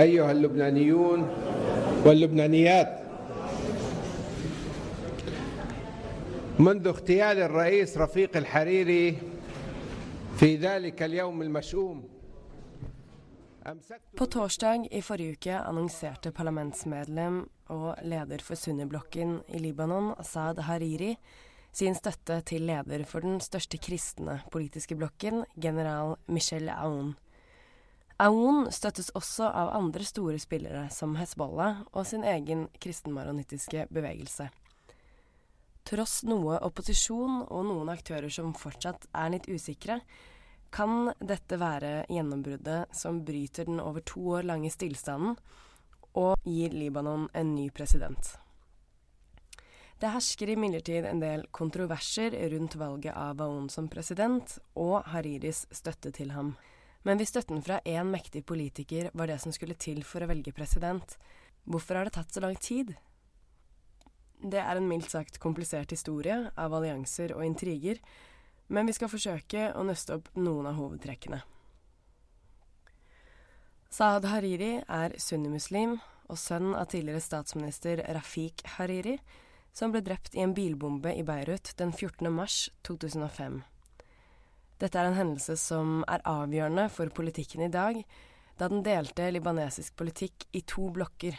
أيها 0.00 0.32
اللبنانيون 0.32 1.28
واللبنانيات 2.04 3.00
منذ 6.58 6.86
اغتيال 6.86 7.38
الرئيس 7.38 7.98
رفيق 7.98 8.36
الحريري 8.36 9.18
في 10.36 10.56
ذلك 10.56 11.02
اليوم 11.02 11.42
المشؤوم 11.42 12.16
På 14.16 14.26
torsdag 14.26 14.86
i 14.94 15.00
forrige 15.02 15.32
uke 15.34 15.54
annonserte 15.58 16.30
parlamentsmedlem 16.30 17.40
og 17.74 17.96
leder 18.06 18.38
for 18.38 18.54
Sunniblokken 18.54 19.40
i 19.48 19.58
Libanon, 19.58 20.12
Asad 20.18 20.60
Hariri, 20.68 21.16
sin 21.72 21.94
støtte 21.98 22.40
til 22.46 22.62
leder 22.62 23.02
for 23.04 23.26
den 23.26 23.40
største 23.40 23.78
kristne 23.82 24.38
politiske 24.52 24.94
blokken, 24.94 25.42
general 25.62 26.14
Michel 26.28 26.68
Aoun. 26.68 27.16
Aoun 28.21 28.67
støttes 28.69 29.09
også 29.17 29.47
av 29.49 29.71
andre 29.73 30.05
store 30.05 30.37
spillere 30.37 30.83
som 30.93 31.15
Hezbollah 31.17 31.79
og 31.89 32.05
sin 32.05 32.21
egen 32.27 32.67
kristenmaronittiske 32.83 33.87
bevegelse. 33.89 34.51
Tross 35.89 36.19
noe 36.29 36.59
opposisjon 36.61 37.39
og 37.47 37.65
noen 37.65 37.89
aktører 37.89 38.29
som 38.29 38.53
fortsatt 38.53 39.07
er 39.17 39.31
litt 39.33 39.49
usikre, 39.49 39.97
kan 40.71 41.09
dette 41.17 41.57
være 41.59 42.05
gjennombruddet 42.13 42.93
som 42.95 43.23
bryter 43.25 43.65
den 43.67 43.81
over 43.81 44.05
to 44.05 44.21
år 44.37 44.45
lange 44.47 44.69
stillstanden 44.71 45.33
og 46.13 46.45
gir 46.45 46.75
Libanon 46.77 47.25
en 47.33 47.55
ny 47.55 47.71
president. 47.73 48.35
Det 50.01 50.13
hersker 50.13 50.53
imidlertid 50.53 51.05
en 51.09 51.19
del 51.21 51.47
kontroverser 51.53 52.37
rundt 52.53 52.77
valget 52.77 53.17
av 53.17 53.41
Aoun 53.41 53.67
som 53.69 53.89
president 53.89 54.59
og 54.77 55.01
Hariris 55.09 55.65
støtte 55.73 56.13
til 56.13 56.31
ham. 56.37 56.53
Men 57.03 57.17
hvis 57.17 57.31
støtten 57.33 57.63
fra 57.65 57.79
én 57.85 58.09
mektig 58.13 58.43
politiker 58.45 59.09
var 59.17 59.31
det 59.31 59.39
som 59.41 59.53
skulle 59.53 59.77
til 59.79 60.03
for 60.05 60.21
å 60.21 60.29
velge 60.29 60.53
president, 60.53 61.17
hvorfor 61.65 61.97
har 61.97 62.05
det 62.05 62.15
tatt 62.17 62.33
så 62.33 62.43
lang 62.43 62.57
tid? 62.61 62.93
Det 64.41 64.61
er 64.61 64.77
en 64.77 64.89
mildt 64.89 65.09
sagt 65.13 65.39
komplisert 65.41 65.93
historie 65.93 66.37
av 66.57 66.73
allianser 66.73 67.33
og 67.35 67.45
intriger, 67.45 68.01
men 68.71 68.87
vi 68.87 68.95
skal 68.95 69.11
forsøke 69.11 69.71
å 69.77 69.83
nøste 69.85 70.17
opp 70.17 70.29
noen 70.37 70.69
av 70.69 70.77
hovedtrekkene. 70.79 71.41
Saad 73.91 74.25
Hariri 74.31 74.77
er 74.87 75.17
sunnimuslim 75.19 75.97
og 76.31 76.37
sønn 76.39 76.71
av 76.77 76.87
tidligere 76.93 77.21
statsminister 77.21 77.99
Rafik 78.15 78.63
Hariri, 78.77 79.17
som 79.75 79.91
ble 79.91 80.01
drept 80.05 80.37
i 80.37 80.45
en 80.45 80.55
bilbombe 80.55 81.11
i 81.11 81.25
Beirut 81.27 81.73
den 81.79 81.91
14. 81.91 82.31
mars 82.31 82.69
2005. 82.87 83.61
Dette 84.81 84.97
er 84.97 85.11
en 85.11 85.17
hendelse 85.19 85.53
som 85.61 85.99
er 86.09 86.23
avgjørende 86.25 86.87
for 86.89 87.11
politikken 87.13 87.61
i 87.61 87.69
dag, 87.69 87.99
da 88.57 88.69
den 88.71 88.81
delte 88.85 89.27
libanesisk 89.29 89.93
politikk 89.99 90.47
i 90.57 90.63
to 90.65 90.87
blokker, 90.95 91.37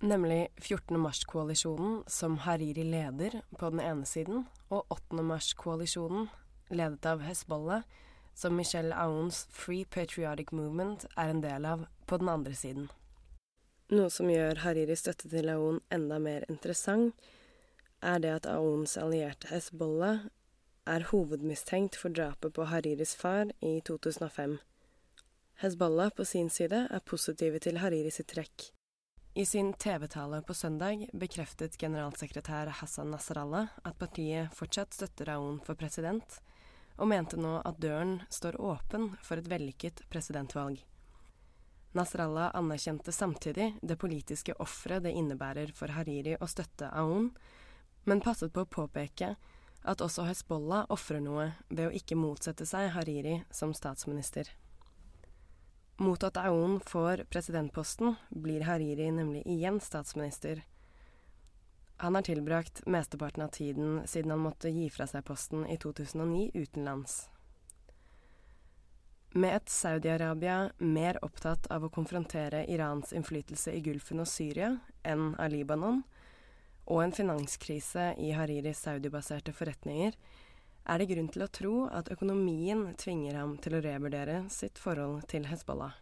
nemlig 0.00 0.46
14. 0.62 0.96
mars-koalisjonen, 0.96 1.98
som 2.08 2.38
Hariri 2.46 2.86
leder, 2.88 3.42
på 3.60 3.68
den 3.74 3.82
ene 3.84 4.08
siden, 4.08 4.46
og 4.72 4.88
8. 4.96 5.20
mars-koalisjonen, 5.28 6.30
ledet 6.72 7.04
av 7.04 7.20
Hezbollah, 7.26 7.84
som 8.32 8.56
Michelle 8.56 8.96
Aouns 8.96 9.42
Free 9.52 9.84
Patriotic 9.84 10.54
Movement 10.56 11.04
er 11.18 11.34
en 11.34 11.44
del 11.44 11.68
av, 11.68 11.84
på 12.08 12.16
den 12.16 12.32
andre 12.32 12.56
siden. 12.56 12.88
Noe 13.92 14.08
som 14.08 14.30
gjør 14.32 14.64
Hariris 14.64 15.04
støtte 15.04 15.28
til 15.28 15.52
Aoun 15.52 15.82
enda 15.92 16.16
mer 16.22 16.48
interessant, 16.48 17.12
er 18.00 18.22
det 18.24 18.36
at 18.38 18.46
Aouns 18.48 18.96
allierte 18.96 19.50
Hezbollah 19.52 20.30
er 20.90 21.06
hovedmistenkt 21.10 21.96
for 21.98 22.10
drapet 22.10 22.54
på 22.56 22.66
Hariris 22.66 23.14
far 23.14 23.52
i 23.62 23.78
2005. 23.86 24.58
Hezbollah 25.62 26.10
på 26.16 26.24
sin 26.24 26.50
side 26.50 26.86
er 26.90 27.06
positive 27.06 27.60
til 27.62 27.78
Hariris 27.78 28.20
trekk. 28.26 28.70
I 29.38 29.44
sin 29.46 29.72
TV-tale 29.72 30.40
på 30.42 30.54
søndag 30.54 31.04
bekreftet 31.14 31.76
generalsekretær 31.78 32.72
Hassan 32.80 33.12
Nasrallah 33.14 33.68
at 33.86 33.98
partiet 34.00 34.50
fortsatt 34.56 34.96
støtter 34.96 35.30
Aoun 35.36 35.60
for 35.62 35.78
president, 35.78 36.40
og 36.98 37.12
mente 37.12 37.38
nå 37.38 37.60
at 37.64 37.78
døren 37.78 38.18
står 38.28 38.58
åpen 38.58 39.12
for 39.22 39.38
et 39.38 39.46
vellykket 39.52 40.02
presidentvalg. 40.10 40.82
Nasrallah 41.94 42.50
anerkjente 42.58 43.14
samtidig 43.14 43.76
det 43.82 43.98
politiske 43.98 44.54
offeret 44.58 45.06
det 45.06 45.14
innebærer 45.14 45.70
for 45.74 45.94
Hariri 45.94 46.34
å 46.38 46.50
støtte 46.50 46.90
Aoun, 46.90 47.30
men 48.10 48.22
passet 48.24 48.52
på 48.52 48.66
å 48.66 48.72
påpeke 48.80 49.36
at 49.82 50.02
også 50.04 50.26
Hezbollah 50.28 50.88
ofrer 50.92 51.22
noe 51.24 51.52
ved 51.68 51.86
å 51.88 51.94
ikke 51.96 52.18
motsette 52.18 52.66
seg 52.68 52.90
Hariri 52.94 53.40
som 53.50 53.72
statsminister. 53.76 54.50
Mot 56.00 56.22
at 56.24 56.38
Aoun 56.40 56.78
får 56.80 57.26
presidentposten, 57.32 58.16
blir 58.30 58.64
Hariri 58.64 59.10
nemlig 59.12 59.44
igjen 59.48 59.80
statsminister, 59.84 60.62
han 62.00 62.14
har 62.14 62.22
tilbrakt 62.22 62.86
mesteparten 62.86 63.42
av 63.42 63.48
tiden 63.48 64.06
siden 64.06 64.30
han 64.30 64.40
måtte 64.40 64.70
gi 64.72 64.86
fra 64.90 65.04
seg 65.06 65.24
posten 65.28 65.66
i 65.68 65.76
2009 65.76 66.46
utenlands. 66.54 67.16
Med 69.36 69.56
et 69.58 69.68
Saudi-Arabia 69.68 70.70
mer 70.78 71.18
opptatt 71.24 71.68
av 71.68 71.84
å 71.84 71.90
konfrontere 71.92 72.62
Irans 72.72 73.12
innflytelse 73.12 73.74
i 73.76 73.82
Gulfen 73.84 74.24
og 74.24 74.30
Syria 74.32 74.70
enn 75.04 75.34
av 75.36 75.52
Libanon, 75.52 76.00
og 76.86 77.02
en 77.04 77.14
finanskrise 77.14 78.12
i 78.18 78.32
Hariris 78.34 78.84
saudibaserte 78.86 79.52
forretninger, 79.56 80.14
er 80.90 80.98
det 80.98 81.10
grunn 81.10 81.28
til 81.30 81.44
å 81.44 81.50
tro 81.52 81.74
at 81.92 82.08
økonomien 82.12 82.94
tvinger 82.98 83.36
ham 83.38 83.56
til 83.62 83.76
å 83.76 83.82
revurdere 83.84 84.44
sitt 84.50 84.80
forhold 84.80 85.26
til 85.30 85.46
Hezbollah. 85.50 85.92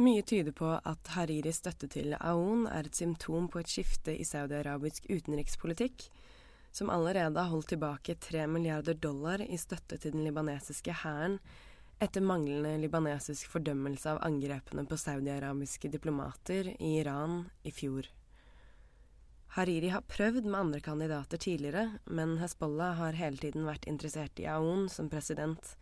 Mye 0.00 0.24
tyder 0.24 0.54
på 0.56 0.68
at 0.78 1.12
Hariris 1.12 1.58
støtte 1.60 1.88
til 1.92 2.14
Aoun 2.16 2.64
er 2.72 2.88
et 2.88 2.96
symptom 2.96 3.50
på 3.52 3.60
et 3.60 3.68
skifte 3.68 4.14
i 4.16 4.24
saudi-arabisk 4.24 5.10
utenrikspolitikk, 5.12 6.06
som 6.72 6.92
allerede 6.92 7.36
har 7.36 7.50
holdt 7.50 7.72
tilbake 7.74 8.16
tre 8.22 8.46
milliarder 8.48 8.96
dollar 8.96 9.42
i 9.44 9.58
støtte 9.60 9.98
til 10.00 10.14
den 10.14 10.24
libanesiske 10.24 10.94
hæren 11.02 11.36
etter 12.00 12.24
manglende 12.24 12.78
libanesisk 12.80 13.50
fordømmelse 13.52 14.14
av 14.14 14.22
angrepene 14.24 14.86
på 14.88 14.96
saudi-arabiske 14.96 15.90
diplomater 15.92 16.72
i 16.78 16.94
Iran 17.02 17.42
i 17.62 17.74
fjor. 17.74 18.08
Hariri 19.50 19.88
har 19.90 20.06
prøvd 20.06 20.44
med 20.44 20.60
andre 20.60 20.80
kandidater 20.80 21.36
tidligere, 21.36 21.98
men 22.04 22.36
Hezbollah 22.38 22.94
har 23.00 23.16
hele 23.18 23.36
tiden 23.36 23.64
vært 23.66 23.88
interessert 23.90 24.38
i 24.38 24.46
Aoun 24.46 24.84
som 24.88 25.08
president, 25.10 25.72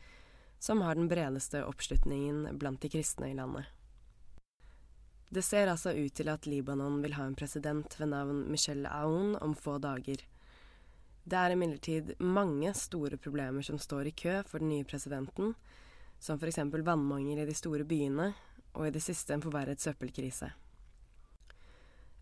som 0.59 0.81
har 0.81 0.97
den 0.97 1.11
bredeste 1.11 1.61
oppslutningen 1.69 2.57
blant 2.59 2.81
de 2.81 2.89
kristne 2.89 3.29
i 3.29 3.37
landet. 3.37 3.69
Det 5.29 5.43
ser 5.45 5.69
altså 5.69 5.93
ut 5.93 6.15
til 6.17 6.31
at 6.33 6.47
Libanon 6.49 7.03
vil 7.03 7.19
ha 7.19 7.27
en 7.29 7.37
president 7.37 7.93
ved 8.01 8.09
navn 8.09 8.47
Michel 8.49 8.87
Aoun 8.89 9.35
om 9.37 9.53
få 9.53 9.77
dager. 9.85 10.23
Det 11.29 11.37
er 11.37 11.53
imidlertid 11.53 12.15
mange 12.25 12.73
store 12.73 13.19
problemer 13.21 13.67
som 13.67 13.77
står 13.77 14.09
i 14.09 14.15
kø 14.17 14.39
for 14.49 14.65
den 14.65 14.73
nye 14.73 14.87
presidenten, 14.89 15.53
som 16.19 16.41
f.eks. 16.41 16.63
vannmangel 16.73 17.43
i 17.43 17.47
de 17.51 17.55
store 17.55 17.85
byene 17.85 18.31
og 18.73 18.89
i 18.89 18.95
det 18.97 19.05
siste 19.05 19.37
en 19.37 19.45
forverret 19.45 19.85
søppelkrise. 19.85 20.49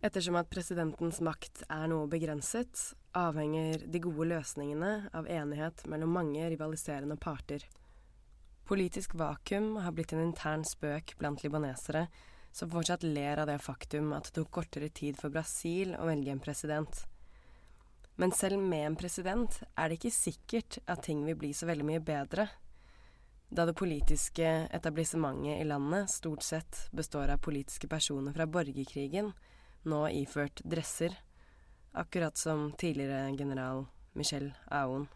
Ettersom 0.06 0.36
at 0.38 0.50
presidentens 0.52 1.18
makt 1.24 1.64
er 1.66 1.88
noe 1.90 2.06
begrenset, 2.06 2.92
avhenger 3.18 3.80
de 3.90 3.98
gode 4.04 4.28
løsningene 4.30 4.90
av 5.16 5.26
enighet 5.26 5.82
mellom 5.90 6.12
mange 6.14 6.44
rivaliserende 6.52 7.16
parter. 7.18 7.64
Politisk 8.70 9.16
vakuum 9.18 9.80
har 9.82 9.96
blitt 9.96 10.14
en 10.14 10.22
intern 10.22 10.62
spøk 10.68 11.16
blant 11.18 11.42
libanesere 11.42 12.04
som 12.54 12.70
fortsatt 12.70 13.02
ler 13.02 13.42
av 13.42 13.48
det 13.50 13.58
faktum 13.64 14.12
at 14.14 14.28
det 14.28 14.36
tok 14.38 14.52
kortere 14.60 14.92
tid 14.94 15.18
for 15.18 15.34
Brasil 15.34 15.96
å 15.98 16.06
velge 16.06 16.30
en 16.36 16.44
president. 16.44 17.02
Men 18.14 18.30
selv 18.30 18.62
med 18.62 18.86
en 18.92 19.00
president 19.00 19.58
er 19.74 19.90
det 19.90 19.98
ikke 19.98 20.14
sikkert 20.14 20.78
at 20.86 21.02
ting 21.08 21.26
vil 21.26 21.40
bli 21.40 21.50
så 21.56 21.66
veldig 21.66 21.88
mye 21.90 22.04
bedre, 22.04 22.46
da 23.50 23.66
det 23.66 23.74
politiske 23.78 24.54
etablissementet 24.74 25.60
i 25.60 25.66
landet 25.66 26.14
stort 26.14 26.46
sett 26.46 26.86
består 26.94 27.34
av 27.34 27.42
politiske 27.42 27.90
personer 27.90 28.34
fra 28.34 28.46
borgerkrigen, 28.46 29.34
nå 29.86 30.02
iført 30.12 30.62
dresser, 30.64 31.14
akkurat 31.96 32.36
som 32.36 32.72
tidligere 32.78 33.36
general 33.38 33.86
Michel 34.12 34.50
Aoun. 34.70 35.06